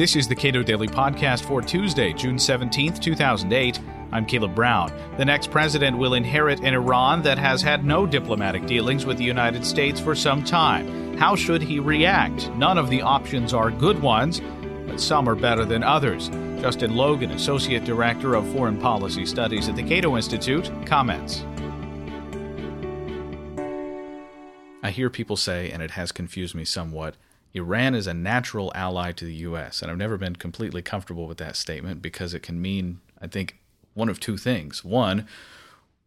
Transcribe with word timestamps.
This 0.00 0.16
is 0.16 0.26
the 0.26 0.34
Cato 0.34 0.62
Daily 0.62 0.88
Podcast 0.88 1.44
for 1.44 1.60
Tuesday, 1.60 2.14
June 2.14 2.36
17th, 2.36 3.02
2008. 3.02 3.80
I'm 4.12 4.24
Caleb 4.24 4.54
Brown. 4.54 4.90
The 5.18 5.26
next 5.26 5.50
president 5.50 5.98
will 5.98 6.14
inherit 6.14 6.60
an 6.60 6.72
Iran 6.72 7.20
that 7.20 7.36
has 7.36 7.60
had 7.60 7.84
no 7.84 8.06
diplomatic 8.06 8.64
dealings 8.64 9.04
with 9.04 9.18
the 9.18 9.24
United 9.24 9.62
States 9.62 10.00
for 10.00 10.14
some 10.14 10.42
time. 10.42 11.18
How 11.18 11.36
should 11.36 11.60
he 11.60 11.80
react? 11.80 12.50
None 12.52 12.78
of 12.78 12.88
the 12.88 13.02
options 13.02 13.52
are 13.52 13.70
good 13.70 14.00
ones, 14.00 14.40
but 14.86 14.98
some 14.98 15.28
are 15.28 15.34
better 15.34 15.66
than 15.66 15.82
others. 15.82 16.30
Justin 16.62 16.96
Logan, 16.96 17.32
Associate 17.32 17.84
Director 17.84 18.36
of 18.36 18.50
Foreign 18.54 18.80
Policy 18.80 19.26
Studies 19.26 19.68
at 19.68 19.76
the 19.76 19.82
Cato 19.82 20.16
Institute, 20.16 20.72
comments. 20.86 21.44
I 24.82 24.92
hear 24.92 25.10
people 25.10 25.36
say, 25.36 25.70
and 25.70 25.82
it 25.82 25.90
has 25.90 26.10
confused 26.10 26.54
me 26.54 26.64
somewhat, 26.64 27.16
Iran 27.52 27.94
is 27.94 28.06
a 28.06 28.14
natural 28.14 28.70
ally 28.74 29.12
to 29.12 29.24
the 29.24 29.34
U.S., 29.34 29.82
and 29.82 29.90
I've 29.90 29.96
never 29.96 30.16
been 30.16 30.36
completely 30.36 30.82
comfortable 30.82 31.26
with 31.26 31.38
that 31.38 31.56
statement 31.56 32.00
because 32.00 32.34
it 32.34 32.42
can 32.42 32.60
mean, 32.60 33.00
I 33.20 33.26
think, 33.26 33.58
one 33.94 34.08
of 34.08 34.20
two 34.20 34.36
things. 34.36 34.84
One, 34.84 35.26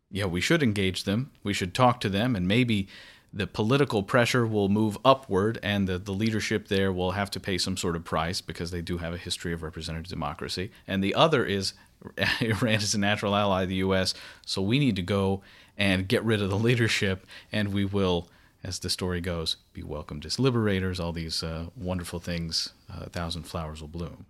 yeah, 0.10 0.26
we 0.26 0.42
should 0.42 0.64
engage 0.64 1.04
them, 1.04 1.32
we 1.44 1.54
should 1.54 1.74
talk 1.74 2.00
to 2.02 2.10
them, 2.10 2.36
and 2.36 2.48
maybe 2.48 2.88
the 3.34 3.48
political 3.48 4.04
pressure 4.04 4.46
will 4.46 4.70
move 4.70 4.98
upward 5.04 5.60
and 5.64 5.88
the, 5.88 5.98
the 5.98 6.12
leadership 6.12 6.68
there 6.68 6.94
will 6.94 7.12
have 7.12 7.32
to 7.32 7.40
pay 7.40 7.58
some 7.58 7.76
sort 7.76 7.96
of 7.96 8.04
price 8.04 8.42
because 8.42 8.70
they 8.70 8.82
do 8.82 9.00
have 9.00 9.14
a 9.14 9.18
history 9.18 9.52
of 9.52 9.64
representative 9.64 10.08
democracy. 10.08 10.70
And 10.88 11.04
the 11.04 11.16
other 11.16 11.44
is 11.44 11.74
Iran 12.42 12.76
is 12.76 12.94
a 12.94 13.00
natural 13.00 13.36
ally 13.36 13.64
of 13.64 13.70
the 13.70 13.76
U.S., 13.76 14.14
so 14.46 14.62
we 14.62 14.78
need 14.78 14.96
to 14.98 15.02
go 15.02 15.42
and 15.78 16.08
get 16.08 16.24
rid 16.24 16.42
of 16.42 16.50
the 16.50 16.58
leadership, 16.58 17.26
and 17.52 17.74
we 17.74 17.86
will 17.86 18.30
as 18.64 18.80
the 18.80 18.90
story 18.90 19.22
goes, 19.22 19.58
be 19.74 19.84
welcomed 19.84 20.26
as 20.26 20.40
liberators, 20.40 21.00
all 21.00 21.12
these 21.12 21.44
uh, 21.44 21.66
wonderful 21.76 22.20
things, 22.20 22.70
uh, 22.90 23.04
a 23.06 23.10
thousand 23.10 23.44
flowers 23.44 23.82
will 23.82 23.90
bloom. 23.90 24.26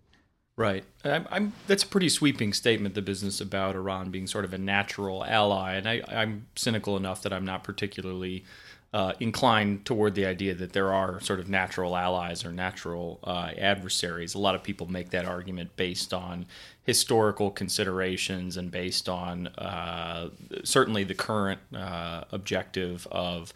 Right. 0.55 0.83
I'm, 1.03 1.27
I'm, 1.31 1.53
that's 1.65 1.83
a 1.83 1.87
pretty 1.87 2.09
sweeping 2.09 2.53
statement, 2.53 2.93
the 2.93 3.01
business 3.01 3.41
about 3.41 3.75
Iran 3.75 4.11
being 4.11 4.27
sort 4.27 4.45
of 4.45 4.53
a 4.53 4.57
natural 4.57 5.23
ally. 5.25 5.75
And 5.75 5.87
I, 5.87 6.03
am 6.09 6.45
cynical 6.55 6.95
enough 6.95 7.23
that 7.23 7.33
I'm 7.33 7.45
not 7.45 7.63
particularly 7.63 8.43
uh, 8.93 9.13
inclined 9.19 9.83
toward 9.85 10.13
the 10.13 10.27
idea 10.27 10.53
that 10.53 10.73
there 10.73 10.93
are 10.93 11.19
sort 11.21 11.39
of 11.39 11.49
natural 11.49 11.97
allies 11.97 12.45
or 12.45 12.51
natural 12.51 13.19
uh, 13.23 13.49
adversaries. 13.57 14.35
A 14.35 14.39
lot 14.39 14.53
of 14.53 14.61
people 14.61 14.85
make 14.85 15.09
that 15.09 15.25
argument 15.25 15.75
based 15.75 16.13
on 16.13 16.45
historical 16.83 17.49
considerations 17.49 18.55
and 18.55 18.69
based 18.69 19.09
on 19.09 19.47
uh, 19.47 20.29
certainly 20.63 21.03
the 21.03 21.15
current 21.15 21.59
uh, 21.75 22.25
objective 22.31 23.07
of 23.11 23.51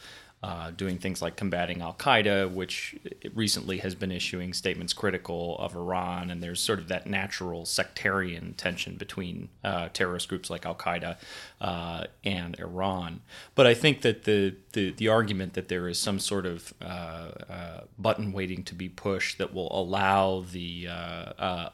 uh, 0.48 0.72
doing 0.72 0.98
things 0.98 1.22
like 1.22 1.36
combating 1.36 1.82
Al 1.82 1.94
Qaeda, 1.96 2.50
which 2.50 2.96
recently 3.34 3.80
has 3.80 3.96
been 3.96 4.14
issuing 4.14 4.54
statements 4.54 4.94
critical 4.94 5.58
of 5.60 5.76
Iran. 5.76 6.32
And 6.32 6.42
there's 6.42 6.62
sort 6.62 6.80
of 6.80 6.88
that 6.88 7.06
natural 7.06 7.66
sectarian 7.66 8.54
tension 8.54 8.96
between 8.96 9.50
uh, 9.62 9.90
terrorist 9.92 10.30
groups 10.30 10.50
like 10.50 10.66
Al 10.66 10.76
Qaeda 10.76 11.18
uh, 11.60 12.06
and 12.24 12.58
Iran. 12.62 13.20
But 13.56 13.68
I 13.68 13.74
think 13.74 14.04
that 14.04 14.24
the, 14.24 14.56
the, 14.72 14.92
the, 14.92 15.10
argument 15.10 15.54
that 15.54 15.68
there 15.68 15.90
is 15.90 16.00
some 16.00 16.18
sort 16.18 16.46
of 16.46 16.74
uh, 16.82 16.86
uh, 17.50 17.82
button 18.00 18.32
waiting 18.32 18.64
to 18.64 18.76
be 18.76 18.88
pushed 18.88 19.40
that 19.40 19.54
will 19.54 19.78
allow 19.78 20.46
the 20.50 20.88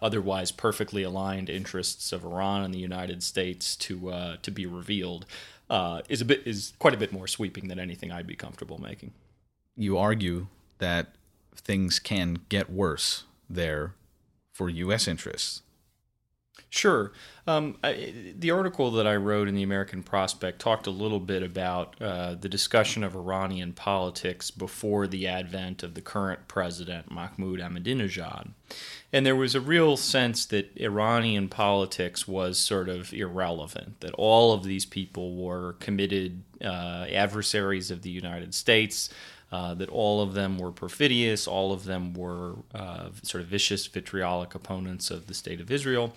otherwise 0.01 0.51
perfectly 0.51 1.03
aligned 1.03 1.47
interests 1.47 2.11
of 2.11 2.25
Iran 2.25 2.63
and 2.63 2.73
the 2.73 2.79
United 2.79 3.21
States 3.21 3.75
to, 3.75 4.37
to 4.41 4.51
be 4.51 4.65
revealed 4.65 5.27
uh, 5.73 6.03
is 6.07 6.21
a 6.21 6.25
bit 6.25 6.43
is 6.45 6.73
quite 6.77 6.93
a 6.93 6.97
bit 6.97 7.11
more 7.11 7.27
sweeping 7.27 7.67
than 7.67 7.79
anything 7.79 8.11
I'd 8.11 8.27
be 8.27 8.35
comfortable 8.35 8.77
making. 8.77 9.11
You 9.75 9.97
argue 9.97 10.47
that 10.77 11.15
things 11.55 11.97
can 11.97 12.37
get 12.47 12.69
worse 12.69 13.23
there 13.49 13.95
for 14.53 14.69
U.S. 14.69 15.07
interests. 15.07 15.63
Sure. 16.69 17.11
Um, 17.45 17.77
I, 17.83 18.13
the 18.37 18.51
article 18.51 18.89
that 18.91 19.05
I 19.05 19.15
wrote 19.15 19.47
in 19.47 19.53
the 19.53 19.63
American 19.63 20.01
Prospect 20.01 20.59
talked 20.59 20.87
a 20.87 20.91
little 20.91 21.19
bit 21.19 21.43
about 21.43 22.01
uh, 22.01 22.35
the 22.35 22.49
discussion 22.49 23.03
of 23.03 23.15
Iranian 23.15 23.73
politics 23.73 24.49
before 24.49 25.05
the 25.05 25.27
advent 25.27 25.83
of 25.83 25.93
the 25.93 26.01
current 26.01 26.47
president, 26.47 27.11
Mahmoud 27.11 27.59
Ahmadinejad. 27.59 28.51
And 29.11 29.25
there 29.25 29.35
was 29.35 29.53
a 29.53 29.61
real 29.61 29.97
sense 29.97 30.45
that 30.47 30.75
Iranian 30.77 31.47
politics 31.47 32.27
was 32.27 32.57
sort 32.57 32.89
of 32.89 33.13
irrelevant, 33.13 33.99
that 33.99 34.13
all 34.13 34.53
of 34.53 34.63
these 34.63 34.85
people 34.85 35.35
were 35.35 35.73
committed 35.73 36.41
uh, 36.63 37.05
adversaries 37.11 37.91
of 37.91 38.01
the 38.01 38.09
United 38.09 38.55
States. 38.55 39.09
Uh, 39.53 39.75
that 39.75 39.89
all 39.89 40.19
of 40.19 40.33
them 40.33 40.57
were 40.57 40.71
perfidious, 40.71 41.45
all 41.45 41.71
of 41.71 41.83
them 41.83 42.15
were 42.15 42.55
uh, 42.73 43.09
sort 43.21 43.43
of 43.43 43.47
vicious, 43.47 43.85
vitriolic 43.85 44.55
opponents 44.55 45.11
of 45.11 45.27
the 45.27 45.33
state 45.35 45.61
of 45.61 45.69
Israel, 45.69 46.11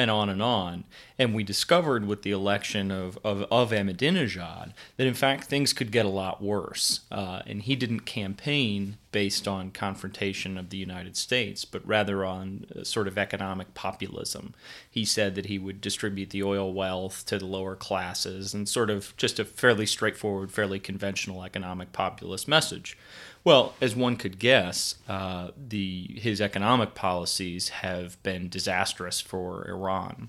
and 0.00 0.10
on 0.10 0.30
and 0.30 0.42
on. 0.42 0.84
And 1.18 1.34
we 1.34 1.44
discovered 1.44 2.06
with 2.06 2.22
the 2.22 2.30
election 2.30 2.90
of, 2.90 3.18
of, 3.22 3.42
of 3.50 3.70
Ahmadinejad 3.70 4.72
that 4.96 5.06
in 5.06 5.14
fact 5.14 5.44
things 5.44 5.74
could 5.74 5.92
get 5.92 6.06
a 6.06 6.10
lot 6.10 6.42
worse. 6.42 7.00
Uh, 7.12 7.42
and 7.46 7.62
he 7.62 7.76
didn't 7.76 8.00
campaign 8.00 8.96
based 9.12 9.46
on 9.46 9.70
confrontation 9.70 10.56
of 10.56 10.70
the 10.70 10.78
United 10.78 11.16
States, 11.16 11.64
but 11.64 11.86
rather 11.86 12.24
on 12.24 12.64
uh, 12.74 12.84
sort 12.84 13.08
of 13.08 13.18
economic 13.18 13.74
populism. 13.74 14.54
He 14.90 15.04
said 15.04 15.34
that 15.34 15.46
he 15.46 15.58
would 15.58 15.80
distribute 15.80 16.30
the 16.30 16.42
oil 16.42 16.72
wealth 16.72 17.26
to 17.26 17.38
the 17.38 17.46
lower 17.46 17.76
classes 17.76 18.54
and 18.54 18.68
sort 18.68 18.88
of 18.88 19.14
just 19.16 19.38
a 19.38 19.44
fairly 19.44 19.86
straightforward, 19.86 20.50
fairly 20.50 20.78
conventional 20.78 21.44
economic 21.44 21.92
populist 21.92 22.48
message. 22.48 22.96
Well, 23.42 23.74
as 23.80 23.96
one 23.96 24.16
could 24.16 24.38
guess, 24.38 24.96
uh, 25.08 25.50
the 25.56 26.10
his 26.16 26.40
economic 26.40 26.94
policies 26.94 27.70
have 27.70 28.22
been 28.22 28.48
disastrous 28.48 29.20
for 29.20 29.66
Iran. 29.68 30.28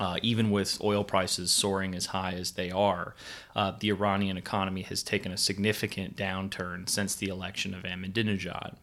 Uh, 0.00 0.16
even 0.20 0.50
with 0.50 0.82
oil 0.82 1.04
prices 1.04 1.52
soaring 1.52 1.94
as 1.94 2.06
high 2.06 2.32
as 2.32 2.52
they 2.52 2.72
are, 2.72 3.14
uh, 3.54 3.72
the 3.78 3.88
Iranian 3.90 4.36
economy 4.36 4.82
has 4.82 5.02
taken 5.02 5.30
a 5.30 5.36
significant 5.36 6.16
downturn 6.16 6.88
since 6.88 7.14
the 7.14 7.28
election 7.28 7.72
of 7.72 7.84
Ahmadinejad. 7.84 8.74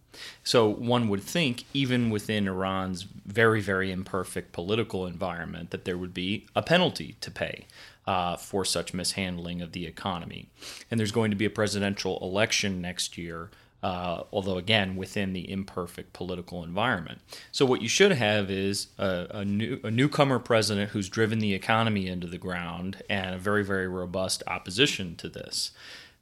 So 0.43 0.69
one 0.69 1.09
would 1.09 1.23
think, 1.23 1.65
even 1.73 2.09
within 2.09 2.47
Iran's 2.47 3.01
very, 3.25 3.59
very 3.59 3.91
imperfect 3.91 4.53
political 4.53 5.05
environment, 5.05 5.71
that 5.71 5.83
there 5.83 5.97
would 5.97 6.13
be 6.13 6.45
a 6.55 6.61
penalty 6.61 7.17
to 7.21 7.31
pay 7.31 7.65
uh, 8.09 8.35
for 8.35 8.65
such 8.65 8.91
mishandling 8.91 9.61
of 9.61 9.71
the 9.71 9.85
economy. 9.85 10.49
And 10.89 10.99
there's 10.99 11.11
going 11.11 11.29
to 11.29 11.37
be 11.37 11.45
a 11.45 11.49
presidential 11.51 12.17
election 12.23 12.81
next 12.81 13.19
year 13.19 13.51
uh, 13.81 14.23
although 14.33 14.57
again 14.57 14.97
within 14.97 15.31
the 15.31 15.49
imperfect 15.49 16.11
political 16.11 16.65
environment. 16.65 17.21
So 17.53 17.65
what 17.65 17.81
you 17.81 17.87
should 17.87 18.11
have 18.11 18.51
is 18.51 18.87
a, 18.97 19.27
a, 19.29 19.45
new, 19.45 19.79
a 19.85 19.89
newcomer 19.89 20.37
president 20.37 20.89
who's 20.89 21.07
driven 21.07 21.39
the 21.39 21.53
economy 21.53 22.07
into 22.07 22.27
the 22.27 22.37
ground 22.37 23.01
and 23.09 23.35
a 23.35 23.37
very 23.37 23.63
very 23.63 23.87
robust 23.87 24.43
opposition 24.47 25.15
to 25.17 25.29
this. 25.29 25.71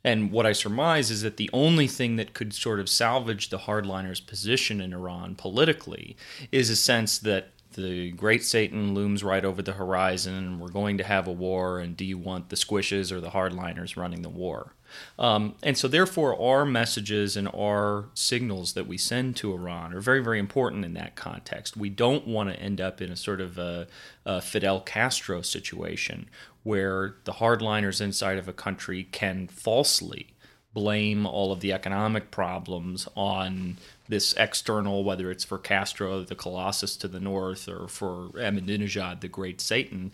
And 0.04 0.32
what 0.32 0.46
I 0.46 0.52
surmise 0.52 1.10
is 1.10 1.24
that 1.24 1.38
the 1.38 1.50
only 1.52 1.88
thing 1.88 2.18
that 2.18 2.36
could 2.36 2.54
sort 2.54 2.80
of 2.80 2.90
salvage 2.90 3.50
the 3.50 3.58
hardliners' 3.58 4.26
position 4.26 4.80
in 4.80 4.94
Iran 4.94 5.34
politically 5.34 6.16
is 6.52 6.70
a 6.70 6.76
sense 6.76 7.18
that 7.18 7.50
the 7.74 8.12
great 8.12 8.44
Satan 8.44 8.94
looms 8.94 9.24
right 9.24 9.46
over 9.46 9.62
the 9.62 9.74
horizon. 9.74 10.60
We're 10.60 10.70
going 10.70 10.98
to 10.98 11.04
have 11.04 11.28
a 11.28 11.32
war, 11.32 11.80
and 11.80 11.96
do 11.96 12.06
you 12.06 12.18
want 12.18 12.50
the 12.50 12.56
squishes 12.56 13.12
or 13.12 13.20
the 13.20 13.30
hardliners 13.30 13.98
running 13.98 14.22
the 14.22 14.30
war? 14.30 14.74
Um, 15.20 15.56
and 15.62 15.78
so, 15.78 15.88
therefore, 15.88 16.40
our 16.42 16.66
messages 16.66 17.36
and 17.36 17.48
our 17.50 18.06
signals 18.14 18.74
that 18.74 18.88
we 18.88 18.98
send 18.98 19.36
to 19.38 19.54
Iran 19.54 19.94
are 19.94 20.00
very, 20.00 20.24
very 20.24 20.40
important 20.40 20.86
in 20.86 20.94
that 20.94 21.16
context. 21.16 21.76
We 21.76 21.90
don't 21.90 22.26
want 22.26 22.50
to 22.50 22.60
end 22.60 22.80
up 22.80 23.02
in 23.02 23.12
a 23.12 23.18
sort 23.18 23.42
of 23.42 23.58
a, 23.58 23.88
a 24.26 24.42
Fidel 24.42 24.80
Castro 24.82 25.42
situation 25.42 26.30
where 26.64 27.16
the 27.26 27.34
hardliners 27.34 28.02
inside 28.02 28.38
of 28.38 28.48
a 28.48 28.54
country 28.54 29.04
can 29.12 29.48
falsely 29.48 30.36
blame 30.78 31.26
all 31.26 31.52
of 31.52 31.60
the 31.60 31.74
economic 31.74 32.30
problems 32.30 33.08
on 33.16 33.78
this 34.08 34.34
external, 34.34 35.04
whether 35.04 35.32
it's 35.32 35.44
for 35.44 35.58
Castro, 35.58 36.22
the 36.22 36.36
Colossus 36.36 36.96
to 36.98 37.08
the 37.08 37.20
north, 37.20 37.68
or 37.68 37.88
for 37.88 38.30
Ahmadinejad, 38.36 39.22
the 39.22 39.28
great 39.28 39.60
Satan, 39.60 40.12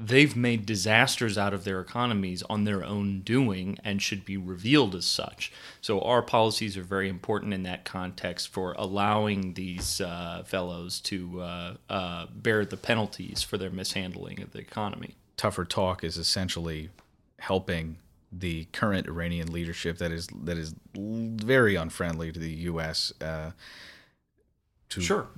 they've 0.00 0.34
made 0.34 0.66
disasters 0.66 1.38
out 1.38 1.54
of 1.54 1.62
their 1.62 1.80
economies 1.80 2.42
on 2.50 2.64
their 2.64 2.82
own 2.82 3.20
doing 3.20 3.78
and 3.84 4.02
should 4.02 4.24
be 4.24 4.36
revealed 4.36 4.96
as 4.96 5.04
such. 5.04 5.52
So 5.80 6.00
our 6.00 6.22
policies 6.22 6.76
are 6.76 6.82
very 6.82 7.08
important 7.08 7.54
in 7.54 7.62
that 7.62 7.84
context 7.84 8.48
for 8.48 8.74
allowing 8.76 9.54
these 9.54 10.00
uh, 10.00 10.42
fellows 10.44 10.98
to 11.02 11.40
uh, 11.40 11.74
uh, 11.88 12.26
bear 12.34 12.64
the 12.64 12.76
penalties 12.76 13.44
for 13.44 13.58
their 13.58 13.70
mishandling 13.70 14.42
of 14.42 14.50
the 14.50 14.58
economy. 14.58 15.14
Tougher 15.36 15.64
talk 15.64 16.02
is 16.02 16.18
essentially 16.18 16.90
helping 17.38 17.98
the 18.32 18.64
current 18.66 19.08
Iranian 19.08 19.52
leadership 19.52 19.98
that 19.98 20.12
is 20.12 20.28
that 20.44 20.56
is 20.56 20.74
very 20.94 21.74
unfriendly 21.74 22.32
to 22.32 22.38
the 22.38 22.50
U.S. 22.50 23.12
Uh, 23.20 23.50
to 24.90 25.00
Sure. 25.00 25.28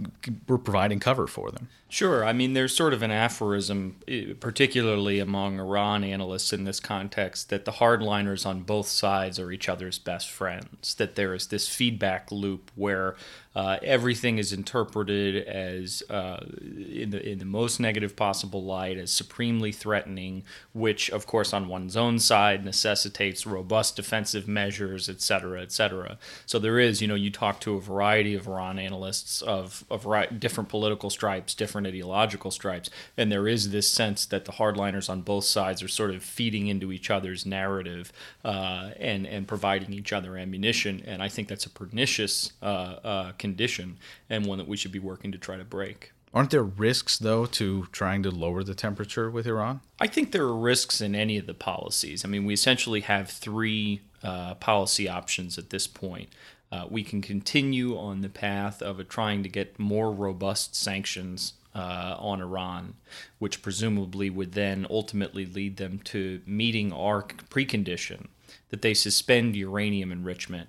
we're 0.49 0.57
providing 0.59 0.99
cover 0.99 1.27
for 1.27 1.51
them. 1.51 1.69
Sure. 1.89 2.25
I 2.25 2.33
mean, 2.33 2.55
there's 2.55 2.75
sort 2.75 2.95
of 2.95 3.03
an 3.03 3.11
aphorism, 3.11 3.97
particularly 4.41 5.19
among 5.19 5.61
Iran 5.61 6.05
analysts 6.05 6.55
in 6.55 6.65
this 6.65 6.81
context, 6.81 7.51
that 7.51 7.67
the 7.67 7.73
hardliners 7.73 8.47
on 8.47 8.63
both 8.63 8.89
sides 8.89 9.39
are 9.39 9.53
each 9.53 9.69
other's 9.69 9.99
best 9.99 10.31
friends. 10.31 10.95
That 10.95 11.17
there 11.17 11.35
is 11.35 11.49
this 11.49 11.69
feedback 11.69 12.33
loop 12.33 12.71
where 12.77 13.15
uh, 13.55 13.77
everything 13.83 14.39
is 14.39 14.53
interpreted 14.53 15.47
as 15.47 16.03
uh, 16.09 16.45
in 16.61 17.11
the 17.11 17.31
in 17.33 17.39
the 17.39 17.45
most 17.45 17.81
negative 17.81 18.17
possible 18.17 18.65
light, 18.65 18.97
as 18.99 19.11
supremely 19.11 19.73
threatening, 19.73 20.43
which, 20.73 21.11
of 21.11 21.27
course, 21.27 21.53
on 21.53 21.69
one's 21.69 21.97
own 21.97 22.19
side 22.19 22.65
necessitates 22.65 23.47
robust 23.47 23.97
defensive 23.97 24.49
measures, 24.49 25.09
et 25.09 25.21
cetera, 25.21 25.61
et 25.61 25.73
cetera. 25.73 26.19
So 26.47 26.59
there 26.59 26.79
is, 26.79 27.03
you 27.03 27.09
know, 27.09 27.15
you 27.15 27.31
talk 27.31 27.61
to 27.61 27.75
a 27.75 27.81
variety 27.81 28.35
of 28.35 28.47
Iran 28.47 28.79
analysts 28.79 29.43
of 29.43 29.85
of 29.91 30.07
different 30.39 30.69
political 30.71 31.11
stripes, 31.11 31.55
different 31.55 31.87
ideological 31.87 32.51
stripes, 32.51 32.91
and 33.17 33.31
there 33.31 33.49
is 33.49 33.71
this 33.71 33.89
sense 33.89 34.27
that 34.27 34.45
the 34.45 34.53
hardliners 34.53 35.11
on 35.11 35.23
both 35.23 35.45
sides 35.45 35.83
are 35.83 35.89
sort 35.89 36.11
of 36.15 36.23
feeding 36.23 36.69
into 36.69 36.93
each 36.93 37.11
other's 37.11 37.45
narrative 37.45 38.13
uh, 38.45 38.91
and 38.99 39.27
and 39.27 39.47
providing 39.47 39.93
each 39.93 40.13
other 40.13 40.39
ammunition. 40.39 41.03
And 41.07 41.23
I 41.23 41.29
think 41.29 41.49
that's 41.49 41.67
a 41.67 41.71
pernicious 41.71 42.53
uh, 42.63 42.97
uh, 43.05 43.33
condition 43.43 43.99
and 44.31 44.47
one 44.47 44.57
that 44.59 44.69
we 44.69 44.79
should 44.79 44.93
be 44.93 44.99
working 45.11 45.31
to 45.33 45.39
try 45.39 45.59
to 45.59 45.65
break. 45.65 46.13
Aren't 46.35 46.51
there 46.51 46.63
risks 46.63 47.19
though 47.19 47.45
to 47.61 47.87
trying 47.93 48.23
to 48.23 48.31
lower 48.31 48.63
the 48.65 48.75
temperature 48.75 49.31
with 49.31 49.47
Iran? 49.47 49.81
I 50.01 50.07
think 50.07 50.33
there 50.33 50.45
are 50.45 50.57
risks 50.57 51.03
in 51.03 51.15
any 51.15 51.37
of 51.37 51.47
the 51.47 51.55
policies. 51.55 52.25
I 52.25 52.29
mean, 52.29 52.47
we 52.47 52.55
essentially 52.55 53.03
have 53.03 53.29
three 53.29 54.01
uh, 54.23 54.55
policy 54.55 55.09
options 55.09 55.59
at 55.59 55.69
this 55.69 55.87
point. 55.87 56.31
Uh, 56.71 56.87
we 56.89 57.03
can 57.03 57.21
continue 57.21 57.99
on 57.99 58.23
the 58.23 58.31
path 58.31 58.81
of 58.81 58.99
uh, 58.99 59.05
trying 59.07 59.43
to 59.43 59.49
get 59.51 59.79
more 59.79 60.11
robust 60.11 60.75
sanctions 60.75 61.53
uh, 61.75 62.17
on 62.19 62.41
Iran, 62.41 62.95
which 63.39 63.61
presumably 63.61 64.31
would 64.31 64.53
then 64.53 64.87
ultimately 64.89 65.45
lead 65.45 65.77
them 65.77 66.01
to 66.05 66.41
meeting 66.47 66.93
our 66.93 67.23
precondition 67.23 68.29
that 68.71 68.81
they 68.81 68.95
suspend 68.95 69.55
uranium 69.55 70.11
enrichment 70.13 70.69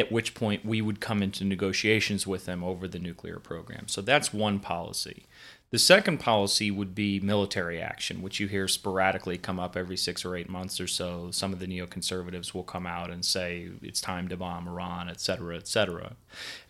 at 0.00 0.10
which 0.10 0.34
point 0.34 0.64
we 0.64 0.82
would 0.82 1.00
come 1.00 1.22
into 1.22 1.44
negotiations 1.44 2.26
with 2.26 2.46
them 2.46 2.64
over 2.64 2.88
the 2.88 2.98
nuclear 2.98 3.38
program. 3.38 3.86
So 3.86 4.00
that's 4.00 4.32
one 4.32 4.58
policy. 4.58 5.26
The 5.70 5.78
second 5.78 6.18
policy 6.18 6.72
would 6.72 6.96
be 6.96 7.20
military 7.20 7.80
action, 7.80 8.22
which 8.22 8.40
you 8.40 8.48
hear 8.48 8.66
sporadically 8.66 9.38
come 9.38 9.60
up 9.60 9.76
every 9.76 9.96
six 9.96 10.24
or 10.24 10.34
eight 10.34 10.48
months 10.48 10.80
or 10.80 10.88
so. 10.88 11.30
Some 11.30 11.52
of 11.52 11.60
the 11.60 11.66
neoconservatives 11.68 12.52
will 12.52 12.64
come 12.64 12.88
out 12.88 13.08
and 13.08 13.24
say 13.24 13.68
it's 13.80 14.00
time 14.00 14.26
to 14.28 14.36
bomb 14.36 14.66
Iran, 14.66 15.08
et 15.08 15.20
cetera, 15.20 15.56
et 15.56 15.68
cetera. 15.68 16.16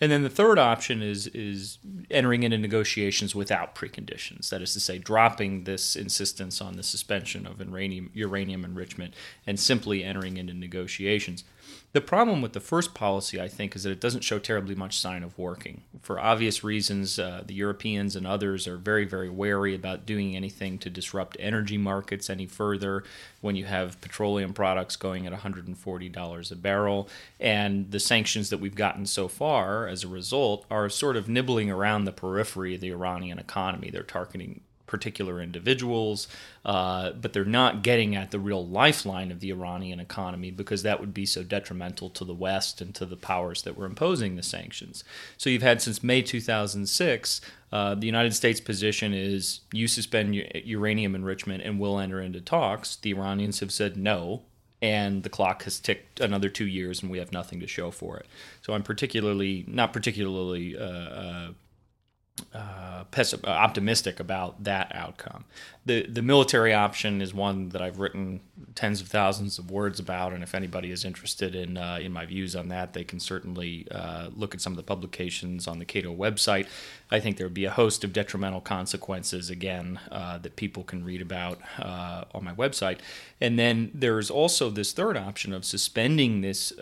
And 0.02 0.12
then 0.12 0.22
the 0.22 0.28
third 0.28 0.58
option 0.58 1.00
is 1.00 1.28
is 1.28 1.78
entering 2.10 2.42
into 2.42 2.58
negotiations 2.58 3.34
without 3.34 3.74
preconditions. 3.74 4.50
That 4.50 4.60
is 4.60 4.74
to 4.74 4.80
say, 4.80 4.98
dropping 4.98 5.64
this 5.64 5.96
insistence 5.96 6.60
on 6.60 6.76
the 6.76 6.82
suspension 6.82 7.46
of 7.46 7.58
uranium, 7.60 8.10
uranium 8.12 8.66
enrichment 8.66 9.14
and 9.46 9.58
simply 9.58 10.04
entering 10.04 10.36
into 10.36 10.52
negotiations. 10.52 11.44
The 11.92 12.00
problem 12.00 12.40
with 12.40 12.52
the 12.52 12.60
first 12.60 12.94
policy, 12.94 13.40
I 13.40 13.48
think, 13.48 13.74
is 13.74 13.82
that 13.82 13.90
it 13.90 14.00
doesn't 14.00 14.22
show 14.22 14.38
terribly 14.38 14.76
much 14.76 14.98
sign 14.98 15.24
of 15.24 15.36
working. 15.36 15.82
For 16.02 16.20
obvious 16.20 16.62
reasons, 16.62 17.18
uh, 17.18 17.42
the 17.44 17.54
Europeans 17.54 18.14
and 18.14 18.26
others 18.26 18.68
are 18.68 18.76
very, 18.76 18.89
very 18.90 19.04
very 19.04 19.30
wary 19.30 19.72
about 19.72 20.04
doing 20.04 20.34
anything 20.34 20.76
to 20.76 20.90
disrupt 20.90 21.36
energy 21.38 21.78
markets 21.78 22.28
any 22.28 22.44
further 22.44 23.04
when 23.40 23.54
you 23.54 23.64
have 23.64 24.00
petroleum 24.00 24.52
products 24.52 24.96
going 24.96 25.28
at 25.28 25.32
$140 25.32 26.50
a 26.50 26.56
barrel. 26.56 27.08
And 27.38 27.88
the 27.92 28.00
sanctions 28.00 28.50
that 28.50 28.58
we've 28.58 28.74
gotten 28.74 29.06
so 29.06 29.28
far 29.28 29.86
as 29.86 30.02
a 30.02 30.08
result 30.08 30.66
are 30.72 30.88
sort 30.88 31.16
of 31.16 31.28
nibbling 31.28 31.70
around 31.70 32.04
the 32.04 32.12
periphery 32.12 32.74
of 32.74 32.80
the 32.80 32.90
Iranian 32.90 33.38
economy. 33.38 33.90
They're 33.90 34.02
targeting 34.02 34.60
particular 34.90 35.40
individuals, 35.40 36.28
uh, 36.64 37.12
but 37.12 37.32
they're 37.32 37.44
not 37.44 37.82
getting 37.82 38.16
at 38.16 38.32
the 38.32 38.38
real 38.38 38.66
lifeline 38.66 39.30
of 39.30 39.40
the 39.40 39.50
Iranian 39.50 40.00
economy 40.00 40.50
because 40.50 40.82
that 40.82 41.00
would 41.00 41.14
be 41.14 41.24
so 41.24 41.42
detrimental 41.42 42.10
to 42.10 42.24
the 42.24 42.34
West 42.34 42.80
and 42.80 42.94
to 42.96 43.06
the 43.06 43.16
powers 43.16 43.62
that 43.62 43.76
were 43.76 43.86
imposing 43.86 44.36
the 44.36 44.42
sanctions. 44.42 45.04
So 45.38 45.48
you've 45.48 45.62
had 45.62 45.80
since 45.80 46.02
May 46.02 46.20
2006. 46.20 47.40
Uh, 47.72 47.94
the 47.94 48.06
United 48.06 48.34
States' 48.34 48.60
position 48.60 49.14
is 49.14 49.60
you 49.72 49.86
suspend 49.86 50.34
uranium 50.34 51.14
enrichment 51.14 51.62
and 51.62 51.78
we'll 51.78 52.00
enter 52.00 52.20
into 52.20 52.40
talks. 52.40 52.96
The 52.96 53.10
Iranians 53.10 53.60
have 53.60 53.70
said 53.70 53.96
no, 53.96 54.42
and 54.82 55.22
the 55.22 55.28
clock 55.28 55.62
has 55.62 55.78
ticked 55.78 56.18
another 56.18 56.48
two 56.48 56.66
years 56.66 57.00
and 57.00 57.12
we 57.12 57.18
have 57.18 57.30
nothing 57.32 57.60
to 57.60 57.68
show 57.68 57.92
for 57.92 58.16
it. 58.16 58.26
So 58.62 58.72
I'm 58.72 58.82
particularly, 58.82 59.64
not 59.68 59.92
particularly 59.92 60.76
uh, 60.76 61.50
uh, 62.54 63.04
pessim- 63.12 63.46
uh, 63.46 63.50
optimistic 63.50 64.20
about 64.20 64.64
that 64.64 64.90
outcome. 64.94 65.44
The 65.86 66.06
the 66.06 66.22
military 66.22 66.74
option 66.74 67.22
is 67.22 67.32
one 67.32 67.70
that 67.70 67.80
I've 67.80 67.98
written 67.98 68.40
tens 68.74 69.00
of 69.00 69.08
thousands 69.08 69.58
of 69.58 69.70
words 69.70 69.98
about, 69.98 70.32
and 70.32 70.42
if 70.42 70.54
anybody 70.54 70.90
is 70.90 71.04
interested 71.04 71.54
in 71.54 71.76
uh, 71.76 71.98
in 72.00 72.12
my 72.12 72.26
views 72.26 72.54
on 72.54 72.68
that, 72.68 72.92
they 72.92 73.04
can 73.04 73.18
certainly 73.18 73.86
uh, 73.90 74.28
look 74.34 74.54
at 74.54 74.60
some 74.60 74.72
of 74.72 74.76
the 74.76 74.82
publications 74.82 75.66
on 75.66 75.78
the 75.78 75.84
Cato 75.84 76.14
website. 76.14 76.66
I 77.10 77.18
think 77.18 77.36
there 77.36 77.46
would 77.46 77.54
be 77.54 77.64
a 77.64 77.70
host 77.70 78.04
of 78.04 78.12
detrimental 78.12 78.60
consequences 78.60 79.50
again 79.50 79.98
uh, 80.12 80.38
that 80.38 80.56
people 80.56 80.84
can 80.84 81.04
read 81.04 81.22
about 81.22 81.58
on 81.78 82.44
my 82.44 82.52
website, 82.52 82.98
and 83.40 83.58
then 83.58 83.90
there's 83.94 84.30
also 84.30 84.70
this 84.70 84.92
third 84.92 85.16
option 85.16 85.52
of 85.52 85.64
suspending 85.64 86.40
this 86.40 86.72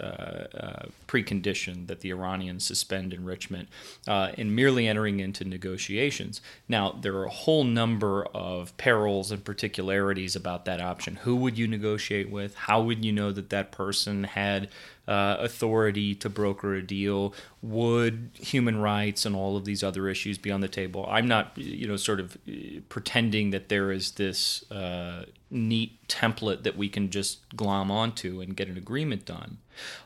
precondition 1.07 1.87
that 1.87 2.01
the 2.01 2.11
Iranians 2.11 2.65
suspend 2.65 3.13
enrichment 3.13 3.69
and 4.07 4.55
merely 4.55 4.87
entering 4.87 5.21
into 5.21 5.45
negotiations. 5.49 6.41
Now, 6.69 6.93
there 6.93 7.15
are 7.17 7.25
a 7.25 7.31
whole 7.31 7.65
number 7.65 8.25
of 8.35 8.77
perils 8.77 9.31
and 9.31 9.45
particularities 9.45 10.37
about 10.37 10.65
that 10.67 10.81
option. 10.81 11.17
Who 11.17 11.37
would 11.37 11.59
you 11.59 11.67
negotiate 11.67 12.31
with? 12.31 12.55
How 12.55 12.83
would 12.83 13.05
you 13.05 13.13
know 13.13 13.33
that 13.33 13.51
that 13.51 13.73
person 13.73 14.25
had 14.25 14.69
uh, 15.09 15.39
authority 15.41 16.15
to 16.15 16.29
broker 16.29 16.75
a 16.75 16.83
deal? 16.83 17.35
Would 17.63 18.31
human 18.35 18.81
rights 18.81 19.25
and 19.25 19.35
all 19.35 19.57
of 19.57 19.65
these 19.65 19.83
other 19.83 20.09
issues 20.09 20.37
be 20.39 20.51
on 20.53 20.61
the 20.61 20.69
table? 20.69 21.07
I'm 21.09 21.27
not, 21.27 21.57
you 21.57 21.89
know, 21.89 21.97
sort 21.97 22.21
of 22.21 22.37
uh, 22.47 22.81
pretending 22.89 23.51
that 23.51 23.71
there 23.71 23.91
is 23.91 24.13
this 24.13 24.71
uh, 24.71 25.25
neat 25.51 26.07
template 26.09 26.63
that 26.63 26.77
we 26.77 26.89
can 26.89 27.11
just 27.11 27.57
glom 27.57 27.91
onto 27.91 28.41
and 28.41 28.55
get 28.55 28.69
an 28.69 28.77
agreement 28.77 29.25
done. 29.25 29.59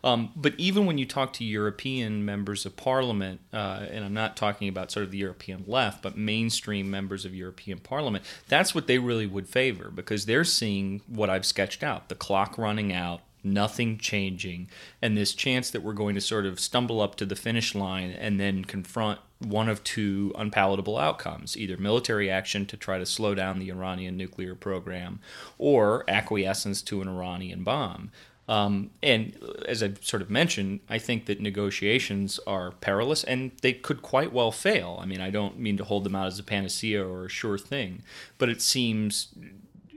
Um, 0.04 0.30
but 0.36 0.54
even 0.56 0.86
when 0.86 0.98
you 0.98 1.06
talk 1.06 1.32
to 1.34 1.44
European 1.44 2.24
members 2.24 2.64
of 2.64 2.76
parliament, 2.76 3.40
uh, 3.52 3.86
and 3.90 4.04
I'm 4.04 4.14
not 4.14 4.36
talking 4.36 4.68
about 4.68 4.92
sort 4.92 5.04
of 5.04 5.10
the 5.10 5.18
European 5.18 5.64
left, 5.66 6.02
but 6.02 6.16
mainstream 6.16 6.90
members 6.90 7.24
of 7.24 7.34
European 7.34 7.78
parliament, 7.78 8.24
that's 8.48 8.74
what 8.74 8.86
they 8.86 8.98
really 8.98 9.26
would 9.26 9.48
favor 9.48 9.90
because 9.92 10.26
they're 10.26 10.44
seeing 10.44 11.00
what 11.08 11.28
I've 11.28 11.46
sketched 11.46 11.82
out 11.82 12.08
the 12.08 12.14
clock 12.14 12.56
running 12.56 12.92
out, 12.92 13.22
nothing 13.44 13.98
changing, 13.98 14.68
and 15.00 15.16
this 15.16 15.34
chance 15.34 15.70
that 15.70 15.82
we're 15.82 15.92
going 15.92 16.14
to 16.14 16.20
sort 16.20 16.46
of 16.46 16.60
stumble 16.60 17.00
up 17.00 17.14
to 17.16 17.26
the 17.26 17.36
finish 17.36 17.74
line 17.74 18.10
and 18.10 18.38
then 18.38 18.64
confront 18.64 19.20
one 19.38 19.68
of 19.68 19.82
two 19.82 20.32
unpalatable 20.36 20.96
outcomes 20.96 21.56
either 21.56 21.76
military 21.76 22.30
action 22.30 22.64
to 22.66 22.76
try 22.76 22.98
to 22.98 23.06
slow 23.06 23.34
down 23.34 23.58
the 23.58 23.70
Iranian 23.70 24.16
nuclear 24.16 24.54
program 24.54 25.20
or 25.58 26.04
acquiescence 26.08 26.80
to 26.82 27.02
an 27.02 27.08
Iranian 27.08 27.64
bomb. 27.64 28.10
Um, 28.48 28.90
and 29.02 29.38
as 29.66 29.82
I've 29.82 30.04
sort 30.04 30.20
of 30.20 30.28
mentioned, 30.28 30.80
I 30.88 30.98
think 30.98 31.26
that 31.26 31.40
negotiations 31.40 32.40
are 32.46 32.72
perilous 32.72 33.22
and 33.24 33.52
they 33.62 33.72
could 33.72 34.02
quite 34.02 34.32
well 34.32 34.50
fail. 34.50 34.98
I 35.00 35.06
mean, 35.06 35.20
I 35.20 35.30
don't 35.30 35.58
mean 35.58 35.76
to 35.76 35.84
hold 35.84 36.04
them 36.04 36.16
out 36.16 36.26
as 36.26 36.38
a 36.38 36.42
panacea 36.42 37.06
or 37.06 37.26
a 37.26 37.30
sure 37.30 37.56
thing, 37.56 38.02
but 38.38 38.48
it 38.48 38.60
seems 38.60 39.28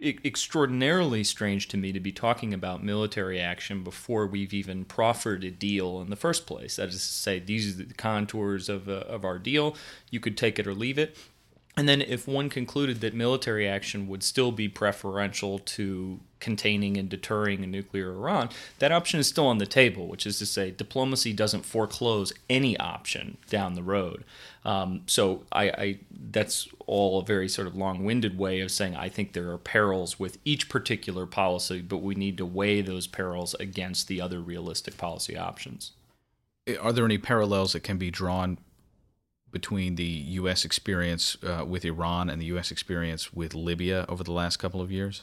extraordinarily 0.05 1.23
strange 1.23 1.67
to 1.69 1.77
me 1.77 1.91
to 1.91 1.99
be 1.99 2.11
talking 2.11 2.53
about 2.53 2.83
military 2.83 3.39
action 3.39 3.83
before 3.83 4.27
we've 4.27 4.53
even 4.53 4.85
proffered 4.85 5.43
a 5.43 5.51
deal 5.51 6.01
in 6.01 6.09
the 6.09 6.15
first 6.15 6.45
place. 6.45 6.75
That 6.75 6.89
is 6.89 6.95
to 6.95 6.99
say, 6.99 7.39
these 7.39 7.79
are 7.79 7.83
the 7.83 7.93
contours 7.93 8.69
of, 8.69 8.87
uh, 8.87 9.03
of 9.07 9.25
our 9.25 9.39
deal. 9.39 9.75
You 10.09 10.19
could 10.19 10.37
take 10.37 10.59
it 10.59 10.67
or 10.67 10.73
leave 10.73 10.97
it. 10.97 11.17
And 11.77 11.89
then, 11.89 12.01
if 12.01 12.25
one 12.25 12.49
concluded 12.49 13.01
that 13.01 13.13
military 13.13 13.67
action 13.67 14.07
would 14.07 14.23
still 14.23 14.53
be 14.53 14.69
preferential 14.69 15.59
to 15.59 16.21
containing 16.39 16.95
and 16.95 17.09
deterring 17.09 17.63
a 17.63 17.67
nuclear 17.67 18.11
Iran, 18.11 18.49
that 18.79 18.93
option 18.93 19.19
is 19.19 19.27
still 19.27 19.47
on 19.47 19.57
the 19.57 19.65
table, 19.65 20.07
which 20.07 20.25
is 20.25 20.39
to 20.39 20.45
say, 20.45 20.71
diplomacy 20.71 21.33
doesn't 21.33 21.65
foreclose 21.65 22.31
any 22.49 22.77
option 22.77 23.37
down 23.49 23.73
the 23.73 23.83
road. 23.83 24.23
Um, 24.63 25.01
so, 25.05 25.43
I, 25.51 25.63
I, 25.69 25.99
that's 26.31 26.69
all 26.87 27.19
a 27.19 27.25
very 27.25 27.49
sort 27.49 27.67
of 27.67 27.75
long 27.75 28.05
winded 28.05 28.37
way 28.37 28.61
of 28.61 28.71
saying 28.71 28.95
I 28.95 29.09
think 29.09 29.33
there 29.33 29.51
are 29.51 29.57
perils 29.57 30.17
with 30.17 30.37
each 30.45 30.69
particular 30.69 31.25
policy, 31.25 31.81
but 31.81 31.97
we 31.97 32.15
need 32.15 32.37
to 32.37 32.45
weigh 32.45 32.81
those 32.83 33.05
perils 33.05 33.53
against 33.55 34.07
the 34.07 34.21
other 34.21 34.39
realistic 34.39 34.97
policy 34.97 35.35
options. 35.35 35.91
Are 36.79 36.93
there 36.93 37.05
any 37.05 37.17
parallels 37.17 37.73
that 37.73 37.81
can 37.81 37.97
be 37.97 38.09
drawn 38.09 38.59
between 39.55 39.95
the 39.95 40.03
U.S. 40.03 40.65
experience 40.65 41.37
uh, 41.41 41.63
with 41.65 41.85
Iran 41.85 42.29
and 42.29 42.41
the 42.41 42.47
U.S. 42.47 42.71
experience 42.71 43.33
with 43.33 43.55
Libya 43.55 44.05
over 44.09 44.21
the 44.21 44.33
last 44.33 44.57
couple 44.57 44.81
of 44.81 44.91
years? 44.91 45.21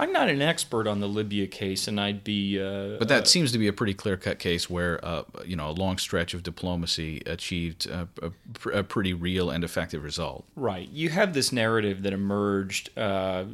I'm 0.00 0.12
not 0.12 0.28
an 0.28 0.42
expert 0.42 0.88
on 0.88 0.98
the 0.98 1.06
Libya 1.06 1.46
case, 1.46 1.86
and 1.86 2.00
I'd 2.00 2.24
be. 2.24 2.60
Uh, 2.60 2.98
but 2.98 3.06
that 3.06 3.22
uh, 3.22 3.26
seems 3.26 3.52
to 3.52 3.58
be 3.58 3.68
a 3.68 3.72
pretty 3.72 3.94
clear-cut 3.94 4.40
case 4.40 4.68
where, 4.68 5.02
uh, 5.04 5.22
you 5.44 5.54
know, 5.54 5.70
a 5.70 5.76
long 5.84 5.96
stretch 5.96 6.34
of 6.34 6.42
diplomacy 6.42 7.22
achieved 7.24 7.86
a, 7.86 8.08
a, 8.20 8.78
a, 8.80 8.82
pretty 8.82 9.14
real 9.14 9.48
and 9.48 9.62
effective 9.62 10.02
result. 10.02 10.44
Right. 10.56 10.88
You 10.88 11.10
have 11.10 11.32
this 11.32 11.52
narrative 11.52 12.02
that 12.02 12.12
emerged 12.12 12.90
uh, 12.98 13.44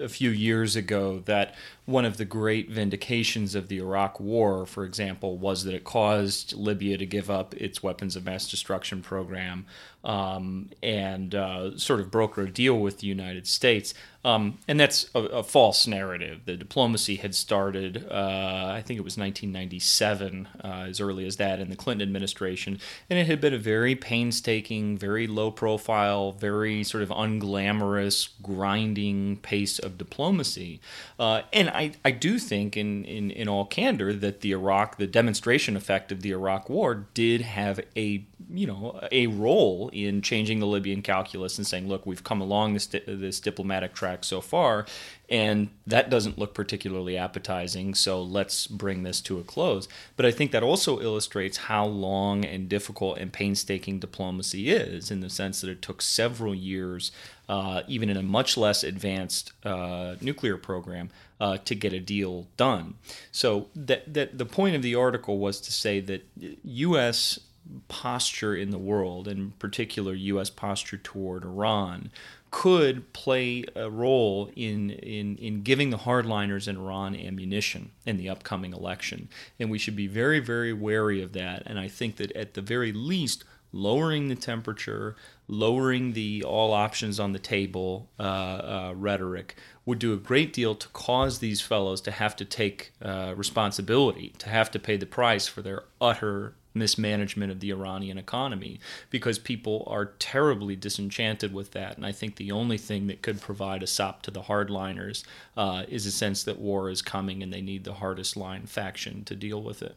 a 0.00 0.08
few 0.08 0.30
years 0.30 0.76
ago 0.76 1.20
that 1.26 1.54
one 1.86 2.04
of 2.04 2.16
the 2.16 2.24
great 2.24 2.70
vindications 2.70 3.54
of 3.54 3.68
the 3.68 3.78
Iraq 3.78 4.18
War, 4.18 4.64
for 4.64 4.84
example, 4.84 5.36
was 5.36 5.64
that 5.64 5.74
it 5.74 5.84
caused 5.84 6.54
Libya 6.54 6.96
to 6.96 7.04
give 7.04 7.30
up 7.30 7.54
its 7.54 7.82
weapons 7.82 8.16
of 8.16 8.24
mass 8.24 8.50
destruction 8.50 9.02
program 9.02 9.66
um, 10.02 10.70
and 10.82 11.34
uh, 11.34 11.76
sort 11.76 12.00
of 12.00 12.10
broker 12.10 12.42
a 12.42 12.50
deal 12.50 12.78
with 12.78 12.98
the 12.98 13.06
United 13.06 13.46
States. 13.46 13.94
Um, 14.24 14.58
and 14.66 14.80
that's 14.80 15.10
a, 15.14 15.20
a, 15.20 15.42
false 15.42 15.86
narrative. 15.86 16.42
The 16.46 16.56
diplomacy 16.56 17.16
had 17.16 17.34
started, 17.34 18.06
uh, 18.10 18.70
I 18.72 18.82
think 18.84 18.96
it 18.98 19.04
was 19.04 19.18
1997, 19.18 20.48
uh, 20.62 20.66
as 20.88 20.98
early 20.98 21.26
as 21.26 21.36
that, 21.36 21.60
in 21.60 21.68
the 21.68 21.76
Clinton 21.76 22.06
administration. 22.06 22.78
And 23.10 23.18
it 23.18 23.26
had 23.26 23.42
been 23.42 23.52
a 23.52 23.58
very 23.58 23.94
painstaking, 23.94 24.96
very 24.96 25.26
low 25.26 25.50
profile, 25.50 26.32
very 26.32 26.84
sort 26.84 27.02
of 27.02 27.10
unglamorous, 27.10 28.30
grinding 28.42 29.38
pace 29.38 29.78
of 29.84 29.98
diplomacy. 29.98 30.80
Uh, 31.18 31.42
and 31.52 31.68
I, 31.70 31.92
I 32.04 32.10
do 32.10 32.38
think, 32.38 32.76
in, 32.76 33.04
in, 33.04 33.30
in 33.30 33.48
all 33.48 33.66
candor, 33.66 34.12
that 34.12 34.40
the 34.40 34.50
Iraq, 34.52 34.96
the 34.96 35.06
demonstration 35.06 35.76
effect 35.76 36.10
of 36.10 36.22
the 36.22 36.32
Iraq 36.32 36.68
War 36.68 37.06
did 37.14 37.42
have 37.42 37.78
a 37.96 38.24
you 38.52 38.66
know 38.66 39.00
a 39.10 39.26
role 39.26 39.90
in 39.92 40.20
changing 40.22 40.60
the 40.60 40.66
Libyan 40.66 41.02
calculus 41.02 41.58
and 41.58 41.66
saying, 41.66 41.88
look, 41.88 42.06
we've 42.06 42.24
come 42.24 42.40
along 42.40 42.74
this 42.74 42.86
this 42.86 43.40
diplomatic 43.40 43.94
track 43.94 44.24
so 44.24 44.40
far, 44.40 44.86
and 45.28 45.68
that 45.86 46.10
doesn't 46.10 46.38
look 46.38 46.54
particularly 46.54 47.16
appetizing. 47.16 47.94
So 47.94 48.22
let's 48.22 48.66
bring 48.66 49.02
this 49.02 49.20
to 49.22 49.38
a 49.38 49.42
close. 49.42 49.88
But 50.16 50.26
I 50.26 50.30
think 50.30 50.50
that 50.52 50.62
also 50.62 51.00
illustrates 51.00 51.56
how 51.56 51.86
long 51.86 52.44
and 52.44 52.68
difficult 52.68 53.18
and 53.18 53.32
painstaking 53.32 53.98
diplomacy 53.98 54.70
is, 54.70 55.10
in 55.10 55.20
the 55.20 55.30
sense 55.30 55.60
that 55.60 55.70
it 55.70 55.82
took 55.82 56.02
several 56.02 56.54
years, 56.54 57.10
uh, 57.48 57.82
even 57.88 58.08
in 58.10 58.16
a 58.16 58.22
much 58.22 58.56
less 58.56 58.82
advanced 58.84 59.52
uh, 59.64 60.16
nuclear 60.20 60.56
program, 60.56 61.10
uh, 61.40 61.58
to 61.58 61.74
get 61.74 61.92
a 61.92 62.00
deal 62.00 62.46
done. 62.56 62.94
So 63.32 63.68
that, 63.74 64.14
that 64.14 64.38
the 64.38 64.46
point 64.46 64.76
of 64.76 64.82
the 64.82 64.94
article 64.94 65.38
was 65.38 65.60
to 65.62 65.72
say 65.72 66.00
that 66.00 66.26
U.S. 66.64 67.40
posture 67.88 68.54
in 68.54 68.70
the 68.70 68.78
world, 68.78 69.28
in 69.28 69.50
particular 69.58 70.14
U.S. 70.14 70.50
posture 70.50 70.96
toward 70.96 71.44
Iran, 71.44 72.10
could 72.50 73.12
play 73.12 73.64
a 73.74 73.90
role 73.90 74.48
in, 74.54 74.90
in, 74.90 75.36
in 75.38 75.62
giving 75.62 75.90
the 75.90 75.98
hardliners 75.98 76.68
in 76.68 76.76
Iran 76.76 77.16
ammunition 77.16 77.90
in 78.06 78.16
the 78.16 78.28
upcoming 78.28 78.72
election. 78.72 79.28
And 79.58 79.72
we 79.72 79.78
should 79.78 79.96
be 79.96 80.06
very, 80.06 80.38
very 80.38 80.72
wary 80.72 81.20
of 81.20 81.32
that. 81.32 81.64
And 81.66 81.80
I 81.80 81.88
think 81.88 82.14
that 82.16 82.30
at 82.36 82.54
the 82.54 82.62
very 82.62 82.92
least, 82.92 83.42
lowering 83.74 84.28
the 84.28 84.34
temperature, 84.36 85.16
lowering 85.48 86.12
the 86.12 86.42
all 86.44 86.72
options 86.72 87.18
on 87.18 87.32
the 87.32 87.38
table 87.38 88.08
uh, 88.18 88.22
uh, 88.22 88.94
rhetoric 88.96 89.56
would 89.84 89.98
do 89.98 90.14
a 90.14 90.16
great 90.16 90.52
deal 90.52 90.74
to 90.74 90.88
cause 90.88 91.40
these 91.40 91.60
fellows 91.60 92.00
to 92.00 92.10
have 92.10 92.36
to 92.36 92.44
take 92.44 92.92
uh, 93.02 93.34
responsibility, 93.36 94.32
to 94.38 94.48
have 94.48 94.70
to 94.70 94.78
pay 94.78 94.96
the 94.96 95.06
price 95.06 95.46
for 95.46 95.60
their 95.60 95.82
utter 96.00 96.54
mismanagement 96.72 97.52
of 97.52 97.60
the 97.60 97.70
Iranian 97.70 98.18
economy 98.18 98.80
because 99.10 99.38
people 99.38 99.84
are 99.86 100.06
terribly 100.18 100.74
disenchanted 100.74 101.52
with 101.52 101.72
that. 101.72 101.96
And 101.96 102.06
I 102.06 102.12
think 102.12 102.36
the 102.36 102.52
only 102.52 102.78
thing 102.78 103.06
that 103.08 103.22
could 103.22 103.40
provide 103.40 103.82
a 103.82 103.86
sop 103.86 104.22
to 104.22 104.30
the 104.30 104.42
hardliners 104.42 105.24
uh, 105.56 105.84
is 105.88 106.06
a 106.06 106.10
sense 106.10 106.42
that 106.44 106.58
war 106.58 106.90
is 106.90 107.02
coming 107.02 107.42
and 107.42 107.52
they 107.52 107.60
need 107.60 107.84
the 107.84 107.94
hardest 107.94 108.36
line 108.36 108.66
faction 108.66 109.24
to 109.24 109.36
deal 109.36 109.62
with 109.62 109.82
it. 109.82 109.96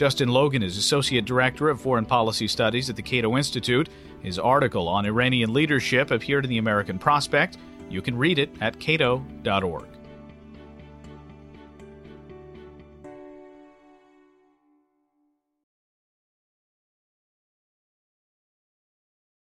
Justin 0.00 0.30
Logan 0.30 0.62
is 0.62 0.78
Associate 0.78 1.22
Director 1.22 1.68
of 1.68 1.78
Foreign 1.78 2.06
Policy 2.06 2.48
Studies 2.48 2.88
at 2.88 2.96
the 2.96 3.02
Cato 3.02 3.36
Institute. 3.36 3.90
His 4.22 4.38
article 4.38 4.88
on 4.88 5.04
Iranian 5.04 5.52
leadership 5.52 6.10
appeared 6.10 6.42
in 6.46 6.48
the 6.48 6.56
American 6.56 6.98
Prospect. 6.98 7.58
You 7.90 8.00
can 8.00 8.16
read 8.16 8.38
it 8.38 8.48
at 8.62 8.80
cato.org. 8.80 9.84